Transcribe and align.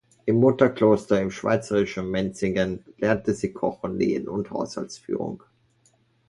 Im 0.25 0.37
Mutterkloster 0.37 1.21
im 1.21 1.29
schweizerischen 1.29 2.09
Menzingen 2.09 2.83
lernte 2.97 3.35
sie 3.35 3.53
Kochen, 3.53 3.97
Nähen 3.97 4.27
und 4.27 4.49
Haushaltsführung. 4.49 5.43